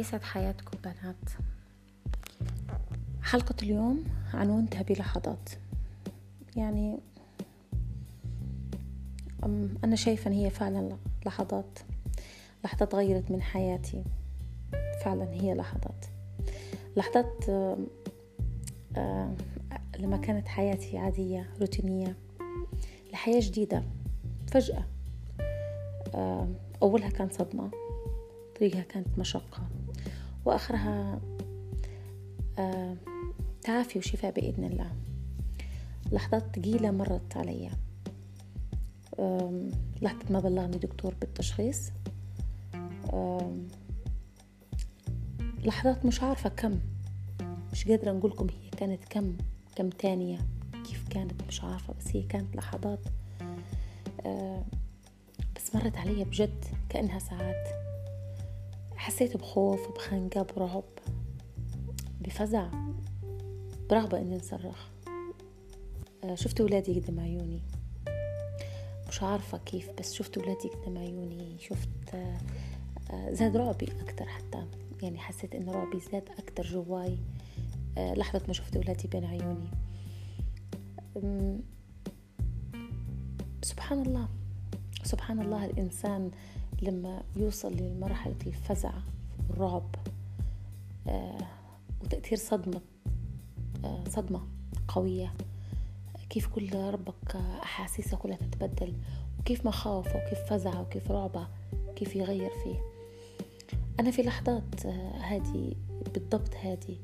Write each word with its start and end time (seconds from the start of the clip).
يسعد 0.00 0.22
حياتكم 0.22 0.78
بنات. 0.84 1.30
حلقة 3.22 3.54
اليوم 3.62 4.04
عنوانتها 4.34 4.82
بلحظات 4.82 5.48
يعني 6.56 6.98
أنا 9.84 9.96
شايفة 9.96 10.30
أن 10.30 10.32
هي 10.32 10.50
فعلا 10.50 10.96
لحظات 11.26 11.78
لحظات 12.64 12.94
غيرت 12.94 13.30
من 13.30 13.42
حياتي. 13.42 14.04
فعلا 15.04 15.32
هي 15.32 15.54
لحظات. 15.54 16.04
لحظات 16.96 17.44
لما 19.98 20.16
كانت 20.16 20.48
حياتي 20.48 20.98
عادية 20.98 21.50
روتينية 21.60 22.16
لحياة 23.12 23.40
جديدة 23.40 23.82
فجأة 24.46 24.84
أولها 26.82 27.08
كان 27.08 27.28
صدمة 27.30 27.70
طريقها 28.58 28.82
كانت 28.82 29.18
مشقة 29.18 29.68
وآخرها 30.44 31.20
تعافي 33.62 33.98
وشفاء 33.98 34.32
بإذن 34.32 34.64
الله. 34.64 34.90
لحظات 36.12 36.56
ثقيلة 36.56 36.90
مرت 36.90 37.36
علي. 37.36 37.70
لحظة 40.02 40.32
ما 40.32 40.40
بلغني 40.40 40.78
دكتور 40.78 41.14
بالتشخيص. 41.14 41.90
لحظات 45.64 46.06
مش 46.06 46.22
عارفة 46.22 46.48
كم. 46.48 46.80
مش 47.72 47.88
قادرة 47.88 48.12
نقولكم 48.12 48.46
هي 48.48 48.70
كانت 48.70 49.04
كم 49.04 49.36
كم 49.76 49.90
تانية 49.90 50.38
كيف 50.84 51.08
كانت 51.08 51.42
مش 51.48 51.64
عارفة 51.64 51.94
بس 51.94 52.16
هي 52.16 52.22
كانت 52.22 52.56
لحظات 52.56 53.00
بس 55.56 55.74
مرت 55.74 55.96
علي 55.96 56.24
بجد 56.24 56.64
كأنها 56.88 57.18
ساعات. 57.18 57.89
حسيت 59.00 59.36
بخوف 59.36 59.88
بخنقة 59.88 60.42
برعب 60.42 60.84
بفزع. 62.20 62.70
برغبة 63.90 64.18
إني 64.18 64.36
نصرخ 64.36 64.88
شفت 66.34 66.60
ولادي 66.60 67.00
قدام 67.00 67.20
عيوني. 67.20 67.62
مش 69.08 69.22
عارفة 69.22 69.58
كيف 69.58 69.90
بس 69.98 70.12
شفت 70.12 70.38
ولادي 70.38 70.68
قدام 70.68 70.98
عيوني. 70.98 71.58
شفت 71.58 72.16
زاد 73.30 73.56
رعبي 73.56 73.88
أكتر 74.00 74.24
حتى. 74.26 74.66
يعني 75.02 75.18
حسيت 75.18 75.54
إن 75.54 75.70
رعبي 75.70 76.00
زاد 76.00 76.28
أكتر 76.38 76.66
جواي. 76.66 77.18
لحظة 77.96 78.42
ما 78.48 78.52
شفت 78.52 78.76
ولادي 78.76 79.08
بين 79.08 79.24
عيوني. 79.24 79.70
سبحان 83.62 84.02
الله. 84.02 84.28
سبحان 85.04 85.40
الله 85.40 85.64
الإنسان 85.64 86.30
لما 86.82 87.22
يوصل 87.36 87.76
لمرحلة 87.76 88.36
الفزع 88.46 88.92
والرعب 89.48 89.94
وتأثير 92.02 92.38
صدمة 92.38 92.80
صدمة 94.08 94.40
قوية 94.88 95.34
كيف 96.30 96.46
كل 96.46 96.74
ربك 96.74 97.36
أحاسيسه 97.62 98.16
كلها 98.16 98.36
تتبدل 98.36 98.94
وكيف 99.38 99.66
مخاوفه 99.66 100.16
وكيف 100.16 100.38
فزعه 100.38 100.82
وكيف 100.82 101.10
رعبه 101.10 101.48
كيف 101.96 102.16
يغير 102.16 102.50
فيه. 102.64 102.80
أنا 104.00 104.10
في 104.10 104.22
لحظات 104.22 104.86
هذه 105.20 105.74
بالضبط 106.14 106.54
هذه 106.54 106.96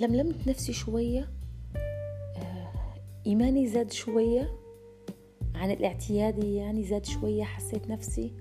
لملمت 0.00 0.48
نفسي 0.48 0.72
شوية 0.72 1.28
إيماني 3.26 3.68
زاد 3.68 3.92
شوية 3.92 4.58
عن 5.62 5.70
الاعتيادي 5.70 6.54
يعني 6.54 6.84
زاد 6.84 7.06
شوية 7.06 7.44
حسيت 7.44 7.90
نفسي 7.90 8.32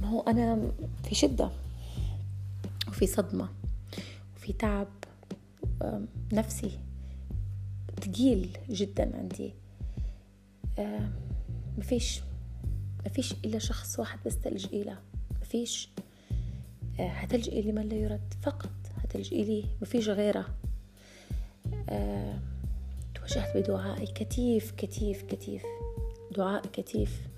ما 0.00 0.08
هو 0.08 0.20
أنا 0.20 0.72
في 1.04 1.14
شدة 1.14 1.50
وفي 2.88 3.06
صدمة 3.06 3.48
وفي 4.36 4.52
تعب 4.52 4.88
نفسي 6.32 6.78
تقيل 7.96 8.58
جدا 8.70 9.16
عندي. 9.16 9.52
مفيش 11.78 12.20
مفيش 13.06 13.32
إلا 13.44 13.58
شخص 13.58 13.98
واحد 13.98 14.18
بس 14.26 14.38
تلجئي 14.38 14.82
له. 14.82 14.98
مفيش 15.40 15.90
هتلجئي 16.98 17.62
لمن 17.62 17.88
لا 17.88 17.96
يرد 17.96 18.34
فقط 18.42 18.70
هتلجئي 18.96 19.44
ليه 19.44 19.64
مفيش 19.82 20.08
غيره. 20.08 20.46
توجهت 23.28 23.56
بدعائي 23.56 24.06
كتير 24.06 24.70
كتير 24.70 25.22
كتير. 25.22 25.62
دعاء 26.36 26.62
كتير 26.62 27.28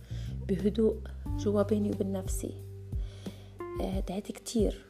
بهدوء 0.49 0.97
جوا 1.39 1.62
بيني 1.62 1.91
وبين 1.91 2.12
نفسي. 2.12 2.55
دعيت 4.09 4.33
كتير. 4.33 4.87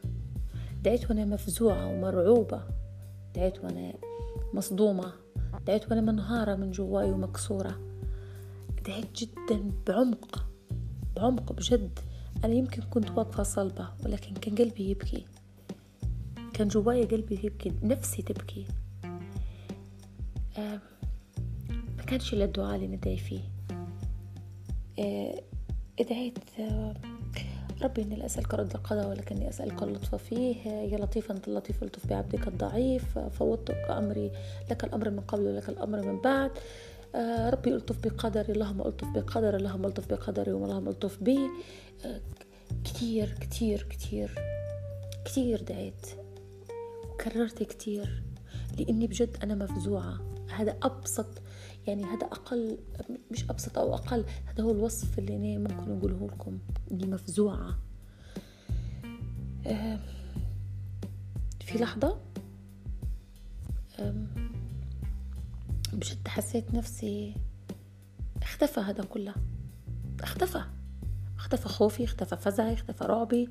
دعيت 0.83 1.11
وأنا 1.11 1.25
مفزوعة 1.25 1.87
ومرعوبة. 1.87 2.63
دعيت 3.35 3.65
وأنا 3.65 3.93
مصدومة. 4.55 5.13
دعيت 5.67 5.91
وأنا 5.91 6.01
منهارة 6.01 6.55
من 6.55 6.71
جواي 6.71 7.11
ومكسورة. 7.11 7.81
دعيت 8.87 9.17
جدا 9.17 9.71
بعمق 9.87 10.47
بعمق 11.17 11.53
بجد. 11.53 11.99
أنا 12.45 12.55
يمكن 12.55 12.83
كنت 12.83 13.11
واقفة 13.11 13.43
صلبة 13.43 13.89
ولكن 14.05 14.35
كان 14.35 14.55
قلبي 14.55 14.91
يبكي. 14.91 15.27
كان 16.53 16.69
جوايا 16.69 17.07
قلبي 17.07 17.41
يبكي 17.45 17.73
نفسي 17.83 18.23
تبكي. 18.23 18.67
آه 20.59 20.81
كانش 22.11 22.35
إلا 22.35 22.45
الدعاء 22.45 22.77
اللي 22.77 22.87
ندعي 22.87 23.17
فيه. 23.17 23.41
آه 24.99 25.43
ادعيت 26.01 26.39
آه 26.59 26.95
ربي 27.83 28.03
إني 28.03 28.17
لا 28.17 28.27
أسألك 28.27 28.55
رد 28.55 28.75
القضاء 28.75 29.09
ولكني 29.09 29.49
أسألك 29.49 29.83
اللطف 29.83 30.15
فيه. 30.15 30.57
يا 30.67 30.99
لطيف 30.99 31.31
أنت 31.31 31.49
اللطيف 31.49 31.83
الطف 31.83 32.07
بعبدك 32.07 32.49
الضعيف. 32.49 33.19
فوضتك 33.19 33.91
أمري 33.91 34.31
لك 34.71 34.85
الأمر 34.85 35.11
من 35.11 35.21
قبل 35.21 35.43
ولك 35.43 35.69
الأمر 35.69 36.03
من 36.03 36.21
بعد. 36.21 36.51
آه 37.15 37.51
ربي 37.51 37.75
ألطف 37.75 37.99
بقدري 37.99 38.53
اللهم 38.53 38.81
ألطف 38.81 39.09
بقدري 39.09 39.57
اللهم 39.57 39.85
ألطف 39.85 40.11
بقدري 40.11 40.51
اللهم 40.51 40.89
ألطف 40.89 41.23
بي. 41.23 41.39
آه 42.05 42.21
كتير 42.85 43.33
كتير 43.41 43.83
كتير 43.83 44.35
كتير 45.25 45.63
دعيت. 45.63 46.07
وكررت 47.11 47.63
كتير 47.63 48.23
لأني 48.79 49.07
بجد 49.07 49.37
أنا 49.43 49.55
مفزوعة. 49.55 50.21
هذا 50.57 50.77
أبسط 50.83 51.43
يعني 51.87 52.05
هذا 52.05 52.27
أقل 52.27 52.79
مش 53.31 53.51
أبسط 53.51 53.79
أو 53.79 53.95
أقل 53.95 54.25
هذا 54.47 54.65
هو 54.65 54.71
الوصف 54.71 55.19
اللي 55.19 55.37
أنا 55.37 55.59
ممكن 55.59 55.99
أقوله 55.99 56.27
لكم. 56.27 56.59
إني 56.93 57.07
مفزوعة 57.07 57.79
آه 59.67 59.99
في 61.61 61.79
لحظة. 61.79 62.21
بجد 65.93 66.29
حسيت 66.29 66.75
نفسي. 66.75 67.35
اختفى 68.43 68.81
هذا 68.81 69.05
كله. 69.05 69.35
اختفى. 70.21 70.63
اختفى 71.37 71.69
خوفي 71.69 72.05
اختفى 72.05 72.37
فزعي 72.37 72.73
اختفى 72.75 73.05
رعبي. 73.05 73.49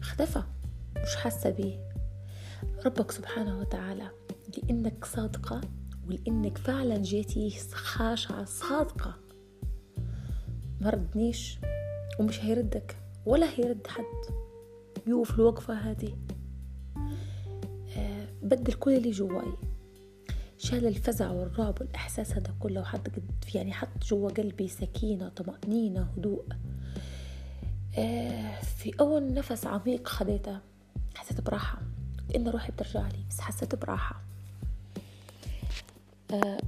اختفى. 0.00 0.42
مش 0.96 1.16
حاسة 1.16 1.50
بيه. 1.50 1.90
ربك 2.86 3.10
سبحانه 3.10 3.58
وتعالى 3.58 4.10
لأنك 4.56 5.04
صادقة. 5.04 5.60
ولأنك 6.08 6.58
فعلا 6.58 6.98
جيتي 6.98 7.50
خاشعة 7.72 8.44
صادقة 8.44 9.14
ما 10.80 10.90
ردنيش 10.90 11.58
ومش 12.20 12.44
هيردك 12.44 12.96
ولا 13.26 13.50
هيرد 13.54 13.86
حد. 13.86 14.04
يوقف 15.06 15.34
الوقفة 15.34 15.74
هذه. 15.74 16.16
أه 17.96 18.26
بدل 18.42 18.72
كل 18.72 18.96
اللي 18.96 19.10
جواي. 19.10 19.52
شال 20.58 20.86
الفزع 20.86 21.30
والرعب 21.30 21.74
والإحساس 21.80 22.32
هذا 22.32 22.54
كله 22.60 22.80
وحط 22.80 23.00
يعني 23.54 23.72
حط 23.72 24.04
جوا 24.04 24.30
قلبي 24.30 24.68
سكينة 24.68 25.28
طمأنينة 25.28 26.02
هدوء. 26.16 26.44
آه 27.98 28.60
في 28.60 28.92
أول 29.00 29.34
نفس 29.34 29.66
عميق 29.66 30.08
خديته 30.08 30.58
حسيت 31.16 31.40
براحة. 31.40 31.82
كأن 32.28 32.48
روحي 32.48 32.72
بترجع 32.72 33.08
لي 33.08 33.24
بس 33.30 33.40
حسيت 33.40 33.74
براحة. 33.74 34.14
آه 34.14 34.20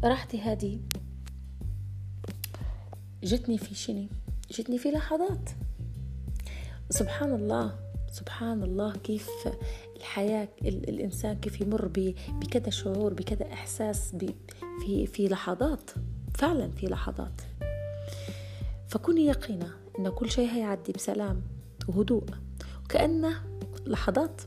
راحتي 0.05 0.41
هذه 0.41 0.81
جتني 3.23 3.59
في 3.59 3.75
شني 3.75 4.09
جتني 4.51 4.79
في 4.79 4.91
لحظات. 4.91 5.51
سبحان 6.91 7.35
الله 7.35 7.79
سبحان 8.13 8.63
الله 8.63 8.97
كيف 8.97 9.29
الحياة 9.97 10.49
الإنسان 10.63 11.37
كيف 11.37 11.61
يمر 11.61 11.91
بكذا 12.29 12.71
شعور 12.71 13.15
بكذا 13.15 13.53
إحساس 13.53 14.17
في 14.81 15.07
في 15.07 15.29
لحظات 15.29 15.91
فعلا 16.35 16.71
في 16.71 16.87
لحظات. 16.87 17.41
فكوني 18.89 19.27
يقينة 19.27 19.71
إن 19.99 20.09
كل 20.09 20.31
شيء 20.31 20.51
هيعدي 20.51 20.93
بسلام 20.93 21.43
وهدوء 21.89 22.25
وكأنه 22.85 23.43
لحظات 23.87 24.41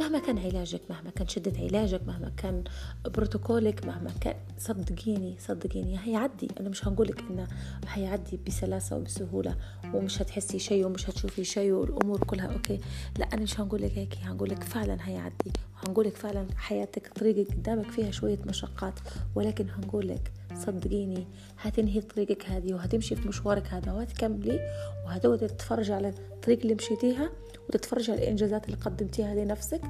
مهما 0.00 0.18
كان 0.18 0.38
علاجك 0.38 0.80
مهما 0.90 1.10
كان 1.10 1.28
شدة 1.28 1.52
علاجك 1.58 2.00
مهما 2.06 2.32
كان 2.36 2.64
بروتوكولك 3.04 3.86
مهما 3.86 4.10
كان 4.20 4.34
صدقيني 4.58 5.36
صدقيني 5.38 5.98
هيعدي. 6.04 6.48
أنا 6.60 6.68
مش 6.68 6.88
هنقولك 6.88 7.24
إنه 7.30 7.46
هيعدي 7.88 8.40
بسلاسة 8.46 8.96
وبسهولة 8.96 9.56
ومش 9.94 10.22
هتحسي 10.22 10.58
شيء 10.58 10.86
ومش 10.86 11.10
هتشوفي 11.10 11.44
شيء 11.44 11.72
والأمور 11.72 12.18
كلها 12.24 12.52
أوكي. 12.52 12.80
لا 13.18 13.24
أنا 13.32 13.42
مش 13.42 13.60
هنقولك 13.60 13.92
هيك 13.98 14.18
هنقولك 14.22 14.62
فعلا 14.62 14.98
هيعدي. 15.08 15.52
وهنقولك 15.76 16.16
فعلا 16.16 16.46
حياتك 16.56 17.08
طريقك 17.18 17.52
قدامك 17.52 17.90
فيها 17.90 18.10
شوية 18.10 18.38
مشقات 18.46 18.94
ولكن 19.34 19.70
هنقولك 19.70 20.32
صدقيني 20.54 21.26
هتنهي 21.58 22.00
طريقك 22.00 22.46
هذه 22.46 22.74
وهتمشي 22.74 23.16
في 23.16 23.28
مشوارك 23.28 23.66
هذا 23.66 23.92
وهتكملي 23.92 24.60
وهتقعدي 25.06 25.48
تتفرجي 25.48 25.92
على 25.92 26.08
الطريق 26.08 26.60
اللي 26.60 26.74
مشيتيها 26.74 27.30
وتتفرجي 27.68 28.12
على 28.12 28.22
الإنجازات 28.22 28.66
اللي 28.66 28.76
قدمتيها 28.76 29.34
لنفسك 29.34 29.80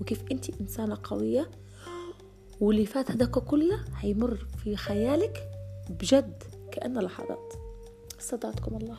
وكيف 0.00 0.22
أنت 0.32 0.60
إنسانة 0.60 0.98
قوية. 1.02 1.50
واللي 2.60 2.86
فات 2.86 3.10
هذاك 3.10 3.30
كله 3.30 3.78
هيمر 3.96 4.46
في 4.64 4.76
خيالك 4.76 5.48
بجد 5.90 6.42
كأنه 6.72 7.00
لحظات. 7.00 7.52
صدقكم 8.18 8.76
الله. 8.76 8.96